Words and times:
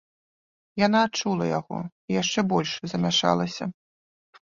Яна 0.83 0.99
адчула 1.09 1.45
яго 1.59 1.79
і 1.85 2.11
яшчэ 2.21 2.39
больш 2.55 2.71
замяшалася. 2.95 3.63